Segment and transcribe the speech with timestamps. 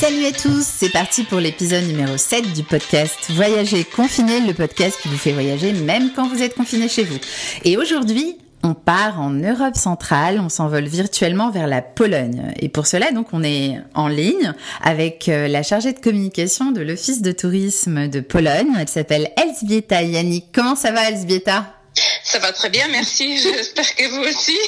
[0.00, 4.98] Salut à tous, c'est parti pour l'épisode numéro 7 du podcast Voyager confiné, le podcast
[4.98, 7.18] qui vous fait voyager même quand vous êtes confiné chez vous.
[7.66, 12.50] Et aujourd'hui, on part en Europe centrale, on s'envole virtuellement vers la Pologne.
[12.58, 16.80] Et pour cela, donc, on est en ligne avec euh, la chargée de communication de
[16.80, 18.68] l'Office de tourisme de Pologne.
[18.80, 20.46] Elle s'appelle Elzbieta Yannick.
[20.50, 21.79] Comment ça va, Elzbieta
[22.22, 23.36] ça va très bien, merci.
[23.42, 24.58] J'espère que vous aussi.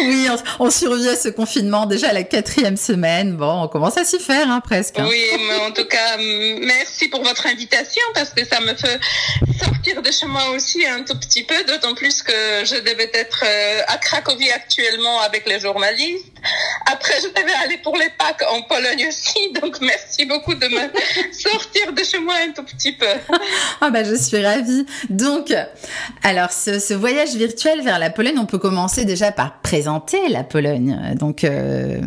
[0.00, 3.36] Oui, on, on, survit à ce confinement déjà la quatrième semaine.
[3.36, 4.98] Bon, on commence à s'y faire hein, presque.
[4.98, 5.06] Hein.
[5.08, 9.00] Oui, mais en tout cas, merci pour votre invitation parce que ça me fait
[9.60, 12.32] sortir de chez moi aussi un tout petit peu, d'autant plus que
[12.64, 16.26] je devais être euh, à Cracovie actuellement avec les journalistes.
[17.22, 21.92] je devais aller pour les Pâques en Pologne aussi, donc merci beaucoup de me sortir
[21.92, 23.06] de chez moi un tout petit peu.
[23.80, 24.86] Ah bah je suis ravie.
[25.10, 25.54] Donc,
[26.22, 30.44] alors ce, ce voyage virtuel vers la Pologne, on peut commencer déjà par présenter la
[30.44, 31.14] Pologne.
[31.18, 32.00] Donc, euh,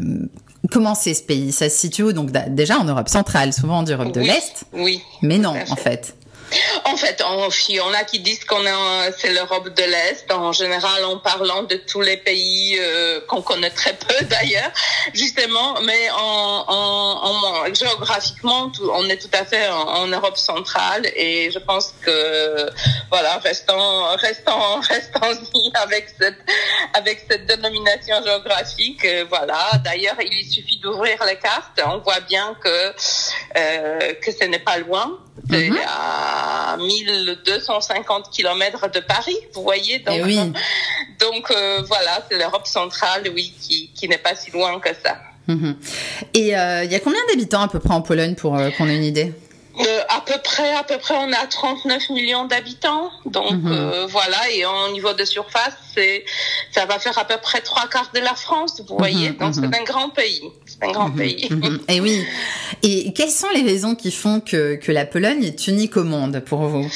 [0.71, 1.51] comment c'est ce pays?
[1.51, 2.13] Ça se situe où?
[2.13, 4.65] Donc déjà en Europe centrale, souvent d'Europe de l'Est?
[4.73, 5.01] Oui.
[5.21, 6.15] Mais non, en fait.
[6.85, 11.05] En fait, on, on a qui disent qu'on est, c'est l'Europe de l'Est, en général
[11.05, 14.71] en parlant de tous les pays euh, qu'on connaît très peu d'ailleurs,
[15.13, 21.51] justement, mais en, en, en géographiquement, on est tout à fait en, Europe centrale et
[21.51, 22.69] je pense que
[23.09, 26.39] voilà, restons, restons, restons-y avec cette,
[26.93, 29.05] avec cette dénomination géographique.
[29.05, 29.71] Euh, voilà.
[29.83, 32.93] D'ailleurs, il suffit d'ouvrir les cartes, on voit bien que
[33.57, 35.17] euh, que ce n'est pas loin.
[35.49, 35.77] C'est mm-hmm.
[35.87, 39.99] à 1250 kilomètres de Paris, vous voyez.
[39.99, 40.37] Donc, eh oui.
[41.19, 45.17] donc euh, voilà, c'est l'Europe centrale, oui, qui, qui n'est pas si loin que ça.
[45.47, 45.75] Mm-hmm.
[46.33, 48.87] Et euh, il y a combien d'habitants à peu près en Pologne pour euh, qu'on
[48.87, 49.33] ait une idée?
[49.79, 53.09] Euh, à peu près, à peu près, on a 39 millions d'habitants.
[53.25, 53.71] Donc mm-hmm.
[53.71, 56.25] euh, voilà, et au niveau de surface, c'est,
[56.71, 59.31] ça va faire à peu près trois quarts de la France, vous voyez.
[59.31, 60.41] Donc c'est un grand pays.
[60.65, 61.49] C'est un grand pays.
[61.87, 62.25] Et oui.
[62.83, 66.41] Et quelles sont les raisons qui font que, que la Pologne est unique au monde
[66.45, 66.89] pour vous?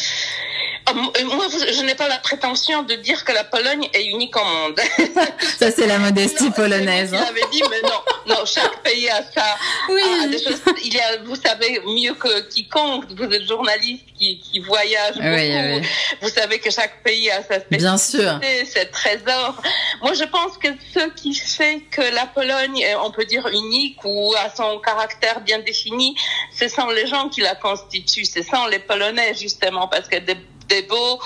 [0.94, 4.80] Moi, je n'ai pas la prétention de dire que la Pologne est unique au monde.
[5.60, 7.10] Ça, c'est la modestie polonaise.
[7.10, 7.26] Vous hein.
[7.28, 9.58] avez dit, mais non, non, chaque pays a ça.
[9.90, 10.30] Oui.
[10.30, 14.60] des choses, il y a, vous savez mieux que quiconque, vous êtes journaliste qui, qui
[14.60, 15.28] voyage beaucoup.
[15.28, 15.82] Oui,
[16.22, 19.62] Vous savez que chaque pays a sa spécificité, ses trésors.
[20.02, 24.34] Moi, je pense que ce qui fait que la Pologne, on peut dire unique ou
[24.36, 26.16] a son caractère bien défini,
[26.58, 30.38] ce sont les gens qui la constituent, ce sont les Polonais, justement, parce que des
[30.68, 31.20] des beaux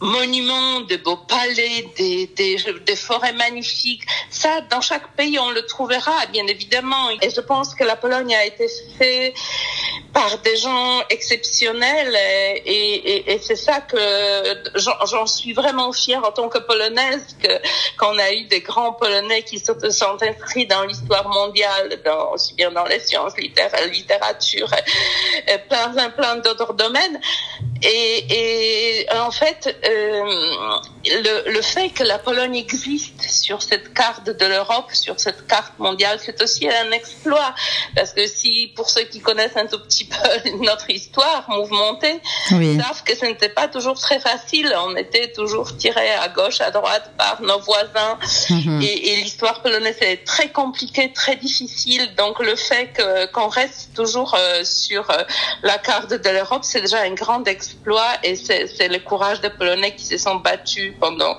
[0.00, 4.02] monuments, des beaux palais, des, des, des, forêts magnifiques.
[4.30, 7.10] Ça, dans chaque pays, on le trouvera, bien évidemment.
[7.20, 8.66] Et je pense que la Pologne a été
[8.98, 9.34] faite
[10.14, 12.16] par des gens exceptionnels
[12.64, 13.96] et, et, et c'est ça que
[14.74, 17.36] j'en suis vraiment fière en tant que polonaise
[17.98, 22.54] qu'on a eu des grands polonais qui se sont inscrits dans l'histoire mondiale, dans, aussi
[22.54, 24.70] bien dans les sciences, littérature, littérature,
[25.68, 27.20] plein, plein d'autres domaines.
[27.82, 34.26] Et, et, en fait, euh, le, le, fait que la Pologne existe sur cette carte
[34.28, 37.54] de l'Europe, sur cette carte mondiale, c'est aussi un exploit.
[37.94, 42.20] Parce que si, pour ceux qui connaissent un tout petit peu notre histoire mouvementée,
[42.52, 42.76] oui.
[42.76, 44.74] savent que ce n'était pas toujours très facile.
[44.86, 48.18] On était toujours tiré à gauche, à droite par nos voisins.
[48.22, 48.82] Mm-hmm.
[48.82, 52.14] Et, et l'histoire polonaise est très compliquée, très difficile.
[52.16, 55.22] Donc le fait que qu'on reste toujours euh, sur euh,
[55.62, 59.50] la carte de l'Europe, c'est déjà un grand exploit exploit et c'est le courage des
[59.50, 61.36] Polonais qui se sont battus pendant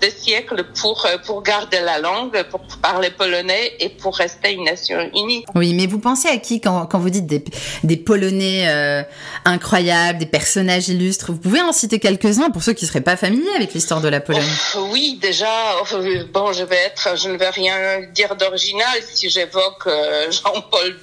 [0.00, 4.64] des siècles pour, euh, pour garder la langue, pour parler polonais et pour rester une
[4.64, 5.44] nation unie.
[5.54, 7.44] Oui, mais vous pensez à qui quand, quand vous dites des,
[7.84, 9.02] des Polonais euh,
[9.44, 11.32] incroyables, des personnages illustres?
[11.32, 14.20] Vous pouvez en citer quelques-uns pour ceux qui seraient pas familiers avec l'histoire de la
[14.20, 14.42] Pologne
[14.76, 15.48] oh, Oui, déjà,
[15.80, 15.96] oh,
[16.32, 20.96] bon, je vais être, je ne vais rien dire d'original si j'évoque euh, Jean-Paul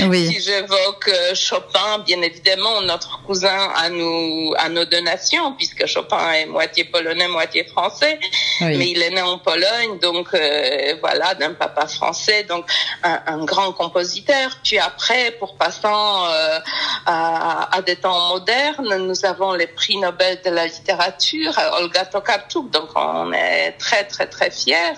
[0.00, 0.28] II, oui.
[0.28, 6.32] si j'évoque Chopin, bien évidemment, notre cousin à nous à nos deux nations, puisque Chopin
[6.32, 8.18] est moitié polonais, moitié français,
[8.60, 8.76] oui.
[8.76, 12.66] mais il est né en Pologne, donc euh, voilà, d'un papa français, donc
[13.02, 14.58] un, un, grand compositeur.
[14.62, 16.58] Puis après, pour passant euh,
[17.06, 22.70] à, à, des temps modernes, nous avons les prix Nobel de la littérature, Olga Tokarczuk,
[22.70, 24.94] donc on est très très très fiers.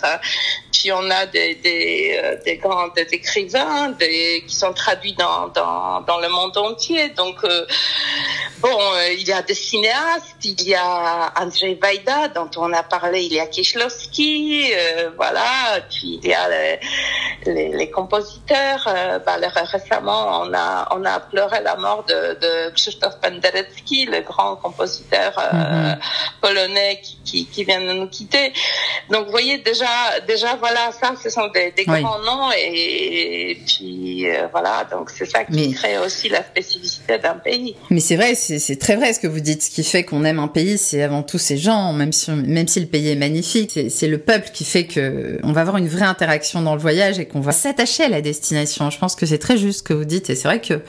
[0.79, 5.49] Puis on a des, des, euh, des grands des écrivains des, qui sont traduits dans,
[5.49, 7.67] dans, dans le monde entier, donc euh,
[8.61, 12.83] Bon, euh, il y a des cinéastes, il y a Andrzej Wajda, dont on a
[12.83, 16.49] parlé, il y a Kieślowski, euh, voilà, puis il y a
[17.47, 18.83] les, les, compositeurs.
[19.25, 19.37] Bah,
[19.73, 25.33] récemment, on a, on a pleuré la mort de, de Krzysztof Penderecki, le grand compositeur
[25.37, 25.99] mm-hmm.
[26.41, 28.53] polonais qui, qui, qui, vient de nous quitter.
[29.09, 29.87] Donc, vous voyez, déjà,
[30.27, 30.68] déjà voilà,
[31.00, 35.99] ça, ce sont des, des grands noms, et, puis voilà, donc c'est ça qui crée
[35.99, 37.76] aussi la spécificité d'un pays.
[37.91, 39.62] Mais c'est vrai, c'est très vrai ce que vous dites.
[39.62, 42.69] Ce qui fait qu'on aime un pays, c'est avant tout ces gens, même si, même
[42.69, 43.79] si le pays est magnifique.
[43.88, 47.19] C'est le peuple qui fait que on va avoir une vraie interaction dans le voyage
[47.19, 48.91] et qu'on va s'attacher à la destination.
[48.91, 50.31] Je pense que c'est très juste ce que vous dites.
[50.31, 50.81] Et c'est vrai que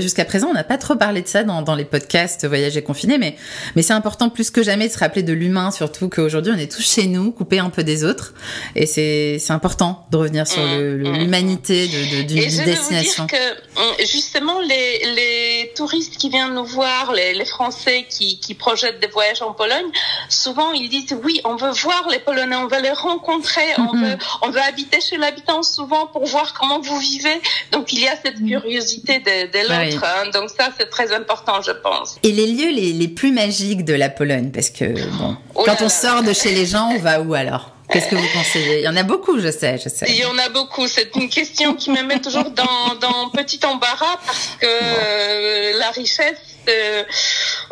[0.00, 3.18] jusqu'à présent, on n'a pas trop parlé de ça dans, dans les podcasts Voyager confiné,
[3.18, 3.36] mais,
[3.76, 6.70] mais c'est important plus que jamais de se rappeler de l'humain, surtout qu'aujourd'hui, on est
[6.70, 8.34] tous chez nous, coupés un peu des autres.
[8.74, 9.09] Et c'est
[9.48, 11.18] important de revenir sur mmh, mmh.
[11.18, 13.24] l'humanité de, d'une destination.
[13.24, 18.38] Vous dire que, justement, les, les touristes qui viennent nous voir, les, les Français qui,
[18.38, 19.90] qui, projettent des voyages en Pologne,
[20.28, 24.16] souvent ils disent oui, on veut voir les Polonais, on veut les rencontrer, on, veut,
[24.42, 27.40] on veut habiter chez l'habitant souvent pour voir comment vous vivez.
[27.72, 30.04] Donc il y a cette curiosité de, de l'autre.
[30.04, 30.30] Hein.
[30.32, 32.16] donc ça, c'est très important, je pense.
[32.22, 34.84] Et les lieux les, les plus magiques de la Pologne, parce que
[35.18, 37.70] bon, oh quand on sort de chez les gens, on va où alors?
[37.90, 40.06] Qu'est-ce que vous conseillez Il y en a beaucoup, je sais, je sais.
[40.08, 40.86] Il y en a beaucoup.
[40.86, 45.90] C'est une question qui me met toujours dans, dans petit embarras parce que euh, la
[45.90, 46.38] richesse
[46.70, 47.04] euh,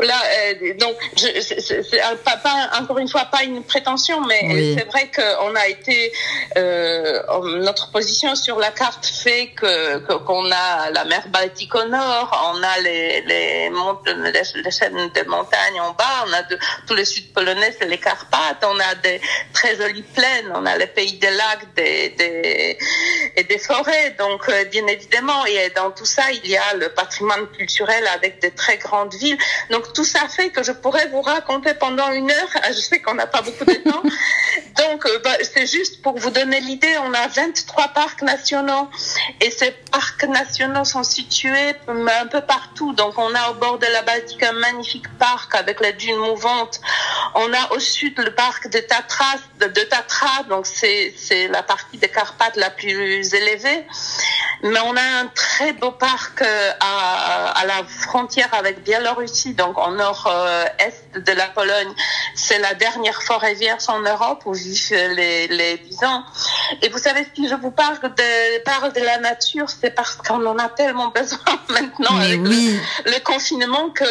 [0.00, 5.10] là, euh, donc, c'est pas, pas, encore une fois pas une prétention, mais c'est vrai
[5.14, 6.12] qu'on a été
[6.56, 7.22] euh,
[7.60, 12.62] notre position sur la carte fait que qu'on a la mer Baltique au nord, on
[12.62, 17.32] a les les, les, chaînes de montagnes en bas, on a de, tout le sud
[17.32, 19.20] polonais, c'est les Carpates, on a des
[19.52, 22.78] très jolies plaines, on a les pays des lacs, des, des
[23.36, 26.88] et des forêts, donc euh, bien évidemment, et dans tout ça, il y a le
[26.90, 29.38] patrimoine culturel avec des très grandes villes.
[29.70, 32.52] Donc tout ça fait que je pourrais vous raconter pendant une heure.
[32.68, 34.02] Je sais qu'on n'a pas beaucoup de temps.
[34.82, 38.88] Donc euh, bah, c'est juste pour vous donner l'idée, on a 23 parcs nationaux
[39.40, 42.92] et ces parcs nationaux sont situés un peu partout.
[42.94, 46.80] Donc on a au bord de la Baltique un magnifique parc avec la dune mouvante.
[47.34, 51.62] On a au sud le parc de Tatras, de, de Tatra, donc c'est c'est la
[51.62, 53.86] partie des Carpates la plus élevée.
[54.62, 59.78] Mais on a un très beau parc euh, à, à la frontière avec Biélorussie, donc
[59.78, 61.92] en nord-est de la Pologne.
[62.34, 66.22] C'est la dernière forêt vierge en Europe où vivent les, les bisons.
[66.82, 70.44] Et vous savez, si je vous parle de, parle de la nature, c'est parce qu'on
[70.46, 71.38] en a tellement besoin
[71.70, 74.04] maintenant avec le, confinement que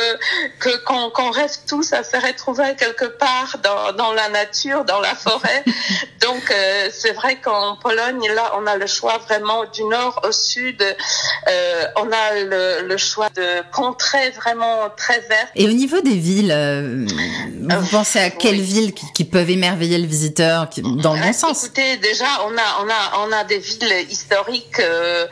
[0.59, 5.15] que qu'on rêve tous à se retrouver quelque part dans, dans la nature, dans la
[5.15, 5.63] forêt.
[6.21, 10.31] donc euh, c'est vrai qu'en Pologne, là, on a le choix vraiment du nord au
[10.31, 10.81] sud.
[10.81, 15.51] Euh, on a le, le, choix de contrées vraiment très vertes.
[15.56, 19.98] Et au niveau des villes, euh, vous euh, pensez à quelles villes qui, peuvent émerveiller
[19.98, 21.65] le visiteur dans le bon sens?
[21.65, 25.28] Écoutez, déjà, on a, on a, on a des villes historiques euh,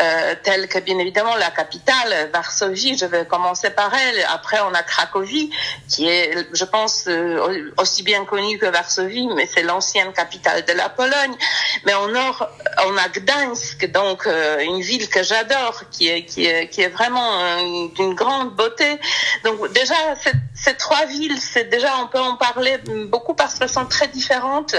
[0.00, 2.96] euh, telles que bien évidemment la capitale, Varsovie.
[2.96, 4.24] Je vais commencer par elle.
[4.32, 5.50] Après, on a Cracovie,
[5.88, 7.08] qui est, je pense,
[7.78, 11.34] aussi bien connue que Varsovie, mais c'est l'ancienne capitale de la Pologne.
[11.84, 12.48] Mais au nord,
[12.86, 17.30] on a Gdańsk, donc une ville que j'adore, qui est, qui est, qui est vraiment
[17.96, 18.98] d'une grande beauté.
[19.44, 19.94] Donc déjà,
[20.54, 24.74] ces trois villes, c'est déjà on peut en parler beaucoup parce qu'elles sont très différentes.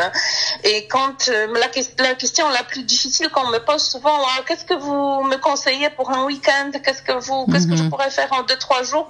[0.63, 4.65] Et quand euh, la, la, question la plus difficile qu'on me pose souvent, ah, qu'est-ce
[4.65, 6.71] que vous me conseillez pour un week-end?
[6.83, 7.89] Qu'est-ce que vous, qu'est-ce que je mhm.
[7.89, 9.09] pourrais faire en deux trois jours?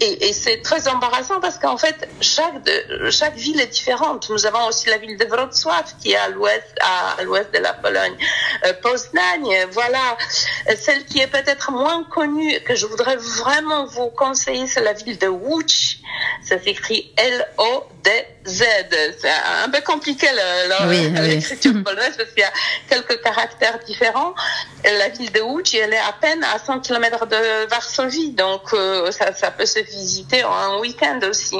[0.00, 4.28] Et, et c'est très embarrassant parce qu'en fait chaque de, chaque ville est différente.
[4.30, 7.72] Nous avons aussi la ville de Wrocław qui est à l'ouest à, l'ouest de la
[7.72, 8.16] Pologne.
[8.64, 10.16] Euh, Poznań, voilà.
[10.76, 15.18] Celle qui est peut-être moins connue que je voudrais vraiment vous conseiller, c'est la ville
[15.18, 15.98] de Łódź.
[16.42, 17.12] Ça s'écrit
[18.50, 19.16] L-O-D-Z.
[19.18, 19.28] C'est
[19.64, 20.26] un peu compliqué
[21.22, 22.52] l'écriture polonaise parce qu'il y a
[22.88, 24.34] quelques caractères différents.
[24.84, 29.10] La ville de Łódź, elle est à peine à 100 km de Varsovie, donc euh,
[29.10, 31.56] ça, ça, peut se visiter en un week-end aussi.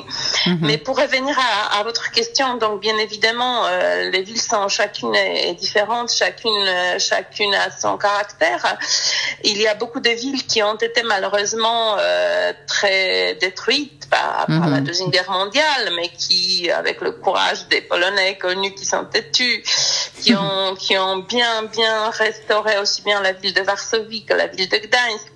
[0.47, 0.59] Mhm.
[0.63, 5.15] Mais pour revenir à, à, votre question, donc bien évidemment, euh, les villes sont chacune
[5.15, 6.67] est différente, chacune
[6.99, 8.79] chacune a son caractère.
[9.45, 14.69] Il y a beaucoup de villes qui ont été malheureusement euh, très détruites par, par
[14.69, 14.85] la mhm.
[14.85, 19.63] Deuxième Guerre mondiale, mais qui, avec le courage des Polonais connus qui sont têtus,
[20.21, 24.49] qui ont, qui ont bien, bien restauré aussi bien la ville de Varsovie que la
[24.49, 25.27] ville de Gdańsk.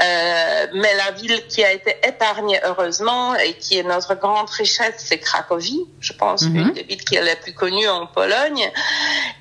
[0.00, 4.94] Euh, mais la ville qui a été épargnée heureusement et qui est notre grande richesse,
[4.98, 5.86] c'est Cracovie.
[6.00, 8.70] Je pense mm une des villes qui est la plus connue en Pologne,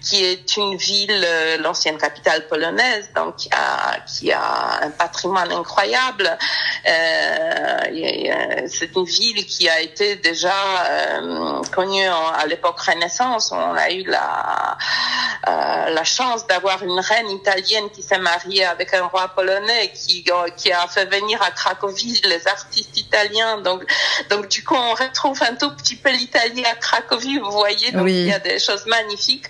[0.02, 5.52] qui est une ville, euh, l'ancienne capitale polonaise, donc qui a, qui a un patrimoine
[5.52, 6.38] incroyable.
[6.88, 10.54] Euh, c'est une ville qui a été déjà
[10.90, 11.31] euh,
[11.72, 13.52] connue à l'époque Renaissance.
[13.52, 14.78] On a eu la,
[15.48, 20.24] euh, la chance d'avoir une reine italienne qui s'est mariée avec un roi polonais qui,
[20.58, 23.58] qui a fait venir à Cracovie les artistes italiens.
[23.58, 23.84] Donc,
[24.30, 27.92] donc du coup, on retrouve un tout petit peu l'Italie à Cracovie, vous voyez.
[27.92, 29.46] Donc, il y a des choses magnifiques.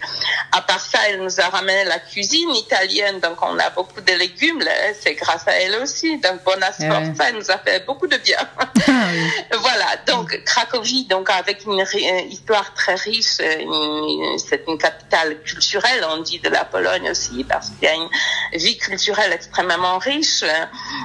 [0.52, 3.20] À part ça, elle nous a ramené la cuisine italienne.
[3.20, 4.64] Donc, on a beaucoup de légumes.
[5.00, 6.18] C'est grâce à elle aussi.
[6.20, 8.38] Donc, Bona Sforza, elle nous a fait beaucoup de bien.
[8.94, 9.86] Ah voilà.
[10.08, 16.50] Donc, Cracovie, donc, avec une, histoire très riche, c'est une capitale culturelle, on dit de
[16.50, 18.10] la Pologne aussi, parce qu'il y a une
[18.54, 20.44] vie culturelle extrêmement riche.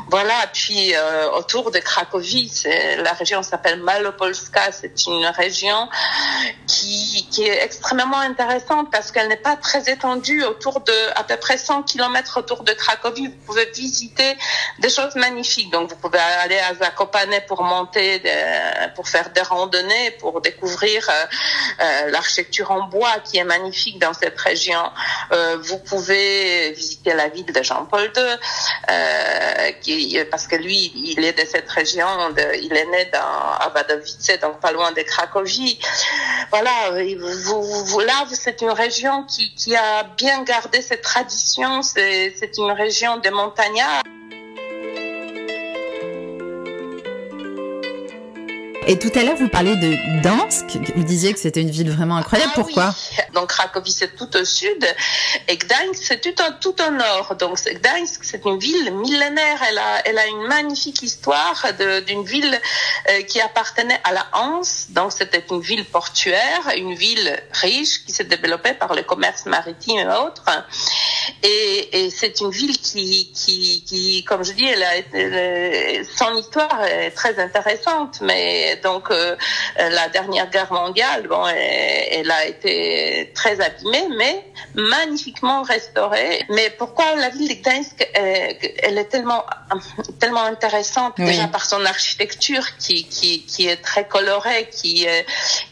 [0.08, 0.34] Voilà.
[0.52, 2.62] Puis, euh, autour de Cracovie,
[2.98, 4.72] la région s'appelle Malopolska.
[4.72, 5.88] C'est une région
[6.66, 11.36] qui, qui est extrêmement intéressante parce qu'elle n'est pas très étendue autour de à peu
[11.36, 13.28] près 100 km autour de Cracovie.
[13.28, 14.36] Vous pouvez visiter
[14.78, 15.70] des choses magnifiques.
[15.70, 18.22] Donc, vous pouvez aller à Zakopane pour monter,
[18.94, 21.26] pour faire des randonnées, pour découvrir euh,
[21.80, 24.82] euh, l'architecture en bois qui est magnifique dans cette région.
[25.32, 28.36] Euh, vous pouvez visiter la ville de Jean-Paul II,
[30.30, 32.06] parce que lui, il est de cette région.
[32.62, 35.78] Il est né à Wadowice, donc pas loin de Cracovie.
[36.50, 41.82] Voilà, là, c'est une région qui, qui a bien gardé cette tradition.
[41.82, 44.02] C'est une région de montagnards.
[48.88, 50.78] Et tout à l'heure, vous parlez de Dansk.
[50.94, 52.52] Vous disiez que c'était une ville vraiment incroyable.
[52.54, 52.94] Ah Pourquoi
[53.34, 54.86] Donc Cracovie, c'est tout au sud.
[55.48, 57.34] Et Gdańsk, c'est tout, tout au nord.
[57.34, 59.60] Donc Gdańsk, c'est une ville millénaire.
[59.68, 61.66] Elle a, elle a une magnifique histoire
[62.06, 62.60] d'une ville
[63.10, 64.86] euh, qui appartenait à la Hanse.
[64.90, 69.98] Donc c'était une ville portuaire, une ville riche qui s'est développée par le commerce maritime
[69.98, 70.44] et autres.
[71.42, 76.84] Et, et c'est une ville qui, qui, qui, comme je dis, elle a, son histoire
[76.84, 79.36] est très intéressante, mais donc euh,
[79.78, 86.44] la dernière guerre mondiale, bon, elle, a été très abîmée, mais magnifiquement restaurée.
[86.48, 89.44] Mais pourquoi la ville de Gdańsk, elle, est tellement
[90.20, 95.26] tellement intéressante déjà par son architecture qui, qui, qui est très colorée, qui est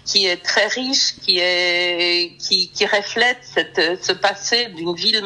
[0.04, 5.23] qui est très riche, qui est qui, qui reflète cette, ce passé d'une ville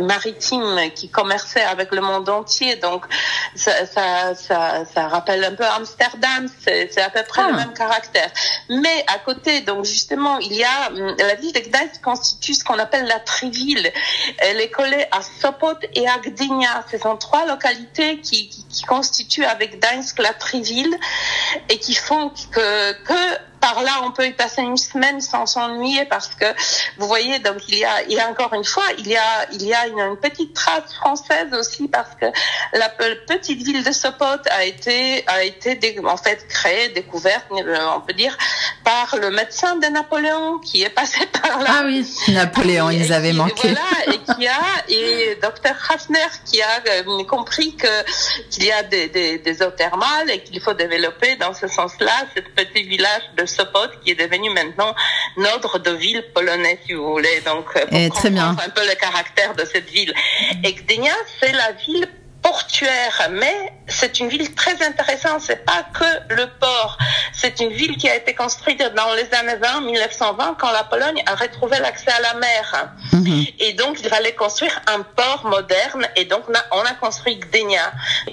[0.00, 2.76] maritime qui commerçait avec le monde entier.
[2.76, 3.06] Donc
[3.54, 6.48] ça ça ça, ça rappelle un peu Amsterdam.
[6.64, 7.56] C'est à peu près le ah.
[7.56, 8.30] même caractère.
[8.68, 12.64] Mais à côté, donc justement, il y a hum, la ville de Gdańsk constitue ce
[12.64, 13.92] qu'on appelle la triville.
[14.38, 16.84] Elle est collée à Sopot et à Gdynia.
[16.90, 20.96] Ce sont trois localités qui, qui, qui constituent avec Gdańsk la triville
[21.68, 26.04] et qui font que, que par là, on peut y passer une semaine sans s'ennuyer
[26.06, 26.46] parce que
[26.98, 29.46] vous voyez, donc il y a, il y a encore une fois, il y a,
[29.52, 32.26] il y a une, petite trace française aussi parce que
[32.72, 38.00] la petite ville de Sopot a été, a été en fait créée, découverte, euh, on
[38.00, 38.36] peut dire,
[38.84, 41.70] par le médecin de Napoléon qui est passé par là.
[41.70, 43.68] Ah oui, Napoléon, ils avaient manqué.
[43.68, 47.88] Voilà, et qui a, et docteur Hafner qui a euh, compris que
[48.50, 52.12] qu'il y a des, des, des eaux thermales et qu'il faut développer dans ce sens-là
[52.34, 54.94] ce petit village de Sopot qui est devenu maintenant
[55.36, 57.40] notre de ville polonaise, si vous voulez.
[57.44, 58.50] Donc, euh, pour Et très bien.
[58.50, 60.12] un peu le caractère de cette ville.
[60.64, 62.08] Et Gdynia, c'est la ville
[62.50, 65.40] portuaire, mais c'est une ville très intéressante.
[65.40, 66.98] C'est pas que le port.
[67.32, 71.22] C'est une ville qui a été construite dans les années 20, 1920, quand la Pologne
[71.26, 72.90] a retrouvé l'accès à la mer.
[73.12, 73.46] Mhm.
[73.60, 76.08] Et donc, il fallait construire un port moderne.
[76.16, 77.92] Et donc, on a, on a construit Gdynia.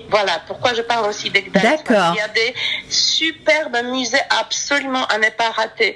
[0.10, 2.14] Voilà pourquoi je parle aussi de D'accord.
[2.14, 2.56] Il y a des
[2.90, 5.96] superbes musées absolument à ne pas rater.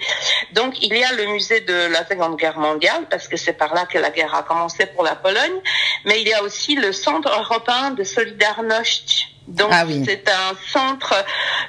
[0.53, 3.73] Donc, il y a le musée de la Seconde Guerre mondiale, parce que c'est par
[3.73, 5.59] là que la guerre a commencé pour la Pologne.
[6.05, 11.13] Mais il y a aussi le Centre européen de Solidarność donc ah c'est un centre,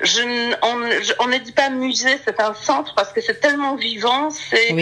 [0.03, 0.21] je,
[1.21, 4.29] on, ne dit pas musée, c'est un centre parce que c'est tellement vivant.
[4.31, 4.77] C'est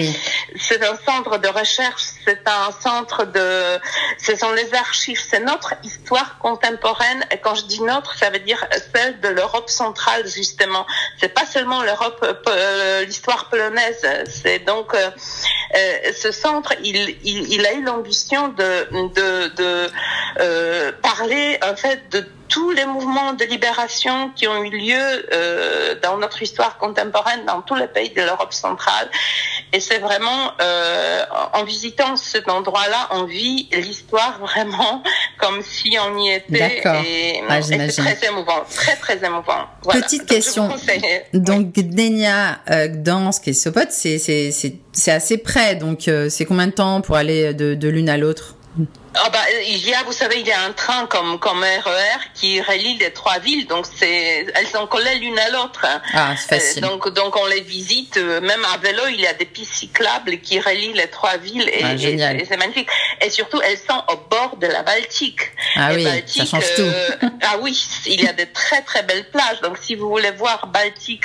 [0.58, 3.78] c'est un centre de recherche, c'est un centre de,
[4.18, 7.24] ce sont les archives, c'est notre histoire contemporaine.
[7.30, 10.84] Et quand je dis notre, ça veut dire celle de l'Europe centrale justement.
[11.18, 14.04] C'est pas seulement l'Europe, euh, l'histoire polonaise.
[14.28, 15.10] C'est donc euh,
[15.76, 19.90] euh, ce centre, il, il, il a eu l'ambition de de, de
[20.40, 25.94] euh, parler en fait de tous les mouvements de libération qui ont eu lieu euh,
[26.02, 29.08] dans notre histoire contemporaine dans tous les pays de l'Europe centrale
[29.72, 35.02] Et c'est vraiment euh, en visitant cet endroit-là, on vit l'histoire vraiment
[35.38, 36.58] comme si on y était.
[36.58, 37.02] D'accord.
[37.06, 39.66] Et, ah, c'est très émouvant, très très émouvant.
[39.84, 40.02] Voilà.
[40.02, 40.68] Petite question.
[41.32, 45.76] Donc Gdynia, euh, Gdansk et Sopot, c'est assez près.
[45.76, 48.56] Donc euh, c'est combien de temps pour aller de, de l'une à l'autre?
[49.14, 51.66] Ah bah, il y a, vous savez, il y a un train comme comme RER
[51.66, 55.84] e qui relie les trois villes, donc c'est elles sont collées l'une à l'autre.
[56.14, 56.84] Ah, c'est facile.
[56.84, 59.74] Euh, donc donc on les visite, euh, même à vélo, il y a des pistes
[59.74, 62.88] cyclables qui relient les trois villes et, ah, et c'est magnifique.
[63.20, 65.40] Et surtout, elles sont au bord de la Baltique.
[65.74, 66.82] Ah oui, ça change tout.
[66.82, 67.08] Euh,
[67.42, 67.76] ah oui,
[68.06, 69.60] il y a de très très belles plages.
[69.62, 71.24] Donc si vous voulez voir Baltique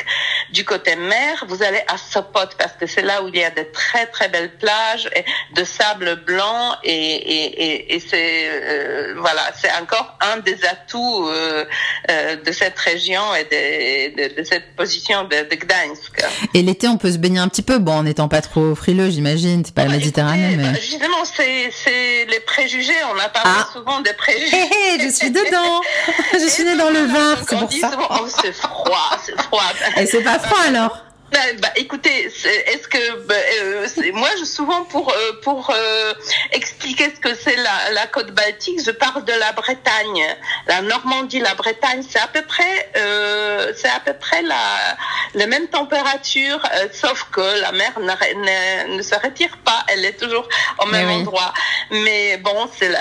[0.51, 3.51] du côté mer, vous allez à Sopot parce que c'est là où il y a
[3.51, 5.07] de très très belles plages
[5.53, 11.27] de sable blanc et, et, et et, c'est euh, voilà, c'est encore un des atouts
[11.27, 11.65] euh,
[12.09, 16.25] euh, de cette région et de, de, cette position de, de, Gdańsk.
[16.53, 19.09] Et l'été, on peut se baigner un petit peu, bon, en n'étant pas trop frileux,
[19.09, 19.63] j'imagine.
[19.65, 22.93] C'est pas la Méditerranée, mais bah, justement, c'est les préjugés.
[23.13, 23.69] On a parlé ah.
[23.71, 24.69] souvent des préjugés.
[24.99, 25.81] je suis dedans.
[26.33, 27.91] je suis née dans le Var, c'est pour ça.
[28.09, 29.63] oh, c'est froid, c'est froid.
[29.97, 31.04] Et c'est pas froid alors.
[31.31, 36.13] Bah, bah, écoutez, est-ce que bah, euh, moi, je, souvent pour euh, pour euh,
[36.51, 40.23] expliquer ce que c'est la, la, côte baltique, je parle de la Bretagne,
[40.67, 42.91] la Normandie, la Bretagne, c'est à peu près
[43.75, 44.55] c'est à peu près la
[45.33, 46.61] la même température,
[46.93, 50.47] sauf que la mer ne, ne, se retire pas, elle est toujours
[50.79, 51.53] au même endroit.
[51.89, 52.91] Mais bon, c'est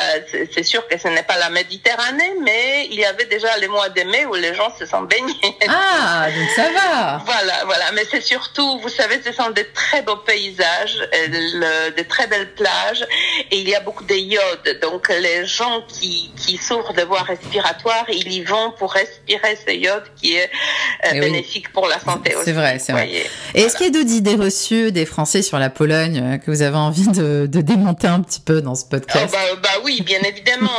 [0.52, 3.90] c'est sûr que ce n'est pas la Méditerranée, mais il y avait déjà les mois
[3.90, 5.58] de mai où les gens se sont baignés.
[5.68, 7.22] Ah, donc ça va.
[7.34, 12.02] Voilà, voilà, mais c'est surtout, vous savez, ce sont des très beaux paysages, euh, de
[12.02, 13.04] très belles plages,
[13.50, 14.80] et il y a beaucoup de iode.
[14.82, 19.72] Donc les gens qui, qui souffrent de voies respiratoires, ils y vont pour respirer ce
[19.72, 20.50] iode qui est
[21.06, 22.44] euh, bénéfique pour la santé aussi.
[22.44, 23.10] C'est vrai, c'est vrai.
[23.54, 26.50] Et est-ce qu'il y a d'autres idées reçues des Français sur la Pologne euh, que
[26.50, 29.34] vous avez envie de, de démonter un petit peu dans ce podcast?
[29.34, 30.78] Oh, bah, bah, oui, bien évidemment.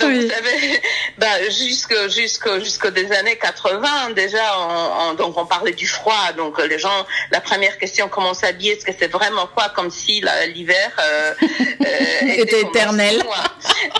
[0.00, 0.80] donc, vous savez,
[1.18, 6.05] bah, jusqu'au jusqu'au jusqu'au des années 80 déjà, on, donc on parlait du froid
[6.36, 9.90] donc euh, les gens, la première question, comment s'habiller Est-ce que c'est vraiment quoi Comme
[9.90, 10.22] si
[10.54, 13.22] l'hiver euh, euh était, éternel.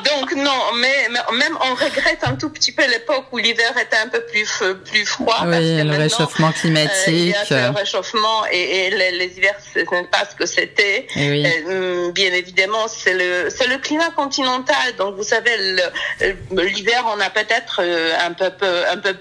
[0.05, 4.09] Donc non, mais, même on regrette un tout petit peu l'époque où l'hiver était un
[4.09, 5.43] peu plus plus froid.
[5.47, 7.09] Oui, le réchauffement climatique.
[7.09, 11.07] Euh, il y a le réchauffement et, les, hivers, ce n'est pas ce que c'était.
[11.17, 14.95] Mm, bien évidemment, c'est le c'est le climat continental.
[14.99, 15.57] Donc vous savez,
[16.53, 18.51] l'hiver, on a peut-être un peu
[18.89, 19.17] un peu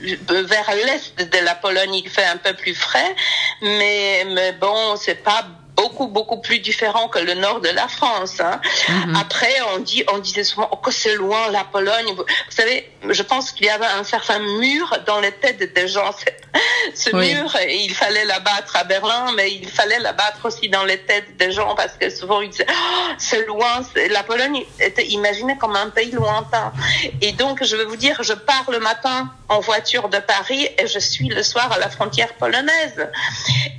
[0.00, 3.14] vers l'est de la Pologne, il fait un peu plus frais,
[3.62, 5.46] mais, mais bon, c'est pas
[5.80, 8.40] beaucoup beaucoup plus différent que le nord de la France.
[8.40, 8.60] Hein.
[8.88, 9.16] Mhm.
[9.16, 12.14] Après, on dit, on disait souvent oh, que c'est loin la Pologne.
[12.16, 16.10] Vous, savez, je pense qu'il y avait un certain mur dans les têtes des gens.
[16.94, 21.36] Ce mur, il fallait l'abattre à Berlin, mais il fallait l'abattre aussi dans les têtes
[21.36, 23.82] des gens parce que souvent ils disaient oh, c'est loin.
[24.10, 26.72] La Pologne était imaginée comme un pays lointain.
[27.20, 30.86] Et donc, je vais vous dire, je pars le matin en voiture de Paris et
[30.86, 33.08] je suis le soir à la frontière polonaise.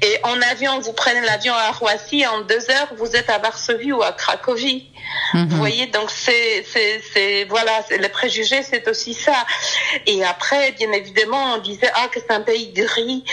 [0.01, 3.91] Et en avion, vous prenez l'avion à Roissy, en deux heures, vous êtes à Varsovie
[3.91, 4.87] ou à Cracovie.
[5.33, 5.47] Mhm.
[5.49, 9.45] Vous voyez, donc c'est, c'est, c'est, voilà, les préjugés, c'est aussi ça.
[10.05, 13.23] Et après, bien évidemment, on disait, ah, que c'est un pays gris.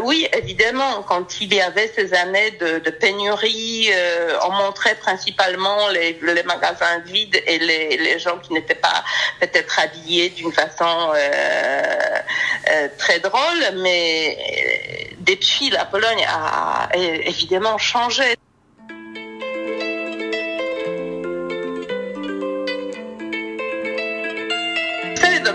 [0.00, 5.88] Oui, évidemment, quand il y avait ces années de, de pénurie, euh, on montrait principalement
[5.88, 9.04] les, les magasins vides et les, les gens qui n'étaient pas
[9.40, 11.82] peut-être habillés d'une façon euh,
[12.70, 14.36] euh, très drôle, mais
[15.18, 18.01] depuis, la Pologne a évidemment changé.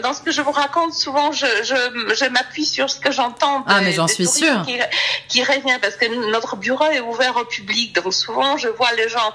[0.08, 3.64] Dans ce que je vous raconte, souvent, je, je, je m'appuie sur ce que j'entends.
[3.68, 4.64] Ah, mais j'en suis sûre.
[4.66, 4.80] Qui,
[5.28, 7.94] qui revient parce que notre bureau est ouvert au public.
[7.96, 9.34] Donc, souvent, je vois les gens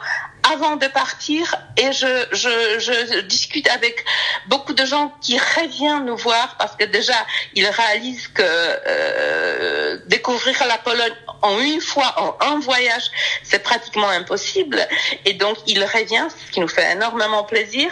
[0.51, 4.05] avant de partir et je, je, je discute avec
[4.49, 10.57] beaucoup de gens qui reviennent nous voir parce que déjà, ils réalisent que euh, découvrir
[10.67, 13.11] la Pologne en une fois, en un voyage,
[13.43, 14.79] c'est pratiquement impossible.
[15.25, 17.91] Et donc, ils reviennent, ce qui nous fait énormément plaisir.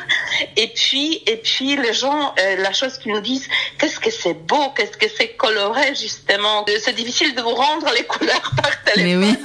[0.56, 4.34] Et puis, et puis les gens, euh, la chose qu'ils nous disent, qu'est-ce que c'est
[4.34, 6.64] beau, qu'est-ce que c'est coloré, justement.
[6.78, 9.38] C'est difficile de vous rendre les couleurs par téléphone, mais, oui.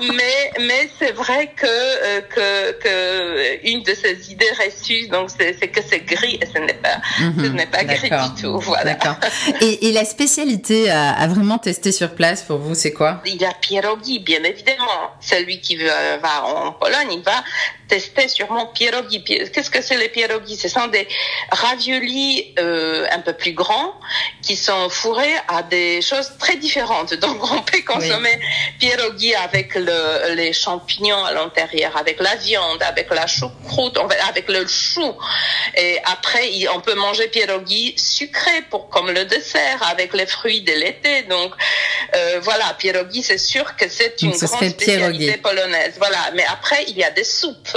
[0.00, 5.30] mais, mais, mais c'est vrai que, euh, que, que une de ces idées reçues, donc
[5.30, 8.58] c'est que c'est gris et ce n'est pas, ce n'est pas gris du tout.
[8.60, 8.96] Voilà.
[9.60, 13.11] Et, et, la spécialité à, à, vraiment tester sur place pour vous, c'est quoi?
[13.24, 15.12] Il y a pierogi, bien évidemment.
[15.20, 17.44] Celui qui va en Pologne, il va
[17.92, 19.22] tester sûrement pierogi.
[19.22, 21.06] Qu'est-ce que c'est les pierogi Ce sont des
[21.50, 23.92] raviolis euh, un peu plus grands
[24.40, 27.12] qui sont fourrés à des choses très différentes.
[27.14, 28.40] Donc on peut consommer
[28.78, 33.98] pierogi avec le, les champignons à l'intérieur, avec la viande, avec la choucroute,
[34.28, 35.14] avec le chou.
[35.76, 40.72] Et après, on peut manger pierogi sucré pour comme le dessert avec les fruits de
[40.72, 41.22] l'été.
[41.24, 41.52] Donc
[42.14, 45.94] euh, voilà, pierogi, c'est sûr que c'est une grande spécialité polonaise.
[45.98, 47.76] Voilà, mais après il y a des soupes.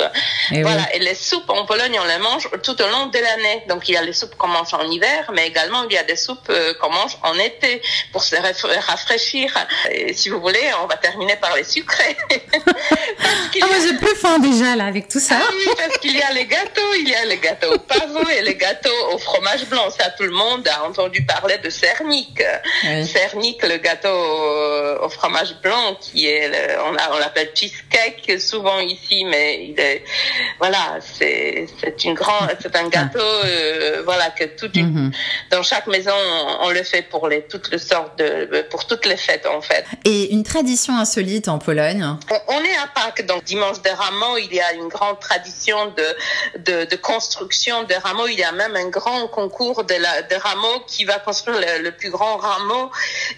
[0.51, 3.63] Et voilà, et les soupes en Pologne, on les mange tout au long de l'année.
[3.69, 6.03] Donc il y a les soupes qu'on mange en hiver, mais également il y a
[6.03, 9.53] des soupes euh, qu'on mange en été pour se rafraîchir.
[9.89, 12.17] Et si vous voulez, on va terminer par les sucrés.
[12.31, 15.35] ah, moi j'ai plus faim déjà là avec tout ça.
[15.39, 18.29] Ah oui, parce qu'il y a les gâteaux, il y a les gâteaux au pavot
[18.29, 19.89] et les gâteaux au fromage blanc.
[19.97, 22.41] Ça, tout le monde a entendu parler de Cernic.
[23.05, 29.23] Cernic, le gâteau au, fromage blanc, qui est, on, a, on l'appelle cheesecake souvent ici,
[29.25, 30.03] mais il est
[30.59, 35.11] voilà, c'est c'est une grande, c'est un gâteau, euh, voilà que toute une, mhm.
[35.51, 36.13] dans chaque maison
[36.61, 39.85] on, le fait pour les toutes les sortes de pour toutes les fêtes en fait.
[40.03, 42.05] Et une tradition insolite en Pologne?
[42.47, 46.59] On, est à Pâques, donc dimanche des rameaux, il y a une grande tradition de
[46.59, 48.27] de, de construction des rameaux.
[48.27, 51.91] Il y a même un grand concours de la de rameaux qui va construire le,
[51.91, 52.91] plus grand rameau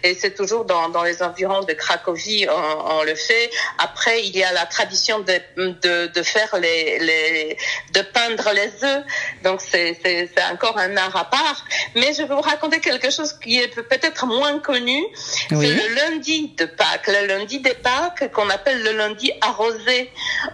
[0.03, 3.49] et c'est toujours dans dans les environs de Cracovie on, on, le fait.
[3.77, 7.57] Après il y a la tradition de de, de faire les, les,
[7.93, 9.03] de peindre les œufs.
[9.43, 11.65] Donc c'est, c'est, c'est encore un art à part.
[11.95, 15.03] Mais je vais vous raconter quelque chose qui est peut-être moins connu.
[15.49, 20.11] C'est le lundi de Pâques, le lundi des Pâques qu'on appelle le lundi arrosé,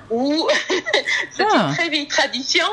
[0.10, 0.48] où
[1.36, 1.72] c'est une ah.
[1.76, 2.66] très vieille tradition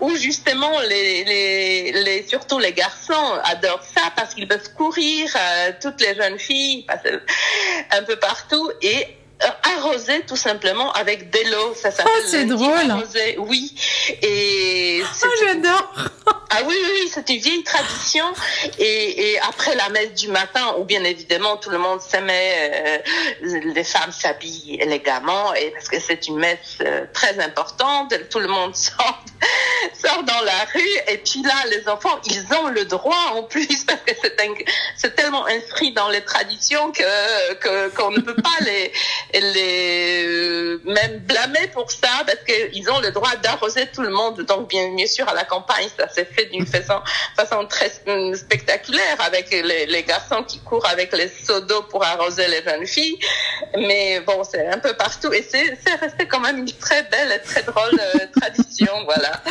[0.00, 5.72] où justement les, les, les, surtout les garçons adorent ça parce qu'ils peuvent courir, euh,
[5.80, 6.77] toutes les jeunes filles
[7.90, 8.70] un peu partout.
[8.82, 9.17] Et
[9.62, 11.74] arroser tout simplement avec de l'eau.
[11.74, 12.90] Ça s'appelle oh, c'est drôle.
[12.90, 13.36] Arroser.
[13.38, 13.74] Oui.
[14.22, 15.94] Et oh, j'adore.
[16.50, 18.24] Ah oui, oui, oui, c'est une vieille tradition.
[18.78, 23.02] Et, et, après la messe du matin, où bien évidemment tout le monde s'aimait,
[23.42, 28.38] euh, les femmes s'habillent élégamment, et parce que c'est une messe euh, très importante, tout
[28.38, 29.22] le monde sort,
[30.02, 30.98] sort dans la rue.
[31.08, 34.36] Et puis là, les enfants, ils ont le droit en plus, parce que c'est,
[34.96, 38.90] c'est tellement inscrit dans les traditions que, que qu'on ne peut pas les
[39.34, 44.40] les même blâmer pour ça parce qu'ils ont le droit d'arroser tout le monde.
[44.42, 47.00] Donc bien, bien sûr à la campagne ça s'est fait d'une façon,
[47.36, 52.04] façon très euh, spectaculaire avec les, les, garçons qui courent avec les seaux d'eau pour
[52.04, 53.18] arroser les jeunes filles.
[53.76, 57.46] Mais bon c'est un peu partout et c'est resté quand même une très belle et
[57.46, 58.92] très drôle euh, tradition.
[59.04, 59.42] Voilà.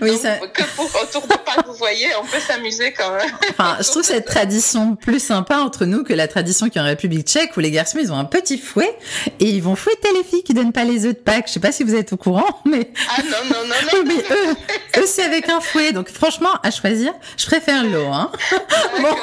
[0.00, 0.36] Oui, ça...
[0.38, 3.30] Que pour, autour de pas vous voyez on peut s'amuser quand même.
[3.50, 6.84] Enfin je trouve cette tradition plus sympa entre nous que la tradition qui est en
[6.84, 8.96] République tchèque où les garçons ils ont un petit fouet
[9.40, 11.48] et ils vont fouetter les filles qui donnent pas les œufs de Pâques.
[11.48, 14.04] Je sais pas si vous êtes au courant, mais ah non non non non.
[14.06, 14.56] mais eux,
[14.98, 15.92] eux c'est avec un fouet.
[15.92, 18.06] Donc franchement, à choisir, je préfère l'eau.
[18.06, 18.30] Hein.
[19.00, 19.16] Bon.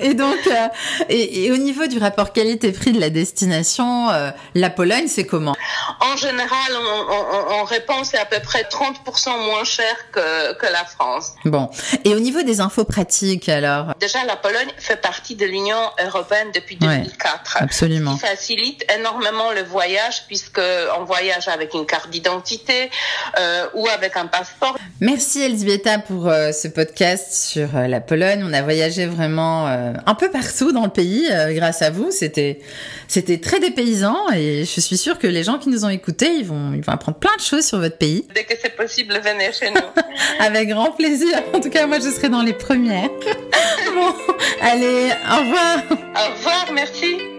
[0.00, 0.68] Et donc, euh,
[1.08, 5.54] et, et, au niveau du rapport qualité-prix de la destination, euh, la Pologne, c'est comment?
[6.00, 10.66] En général, on, on, on répond c'est à peu près 30% moins cher que, que
[10.66, 11.32] la France.
[11.44, 11.70] Bon.
[12.04, 13.94] Et au niveau des infos pratiques, alors?
[14.00, 17.56] Déjà, la Pologne fait partie de l'Union européenne depuis 2004.
[17.56, 18.16] Ouais, absolument.
[18.16, 20.62] Ce qui facilite énormément le voyage puisque
[20.98, 22.90] on voyage avec une carte d'identité
[23.38, 24.78] euh, ou avec un passeport.
[25.00, 28.42] Merci Elisabetta pour euh, ce podcast sur euh, la Pologne.
[28.48, 32.10] On a voyagé vraiment un peu partout dans le pays grâce à vous.
[32.10, 32.60] C'était
[33.08, 36.46] c'était très dépaysant et je suis sûre que les gens qui nous ont écoutés, ils
[36.46, 38.26] vont ils vont apprendre plein de choses sur votre pays.
[38.34, 40.02] Dès que c'est possible, venez chez nous.
[40.40, 41.42] avec grand plaisir.
[41.52, 43.08] En tout cas, moi je serai dans les premières.
[43.94, 44.14] bon,
[44.62, 45.78] allez, au revoir.
[45.90, 47.33] Au revoir, merci.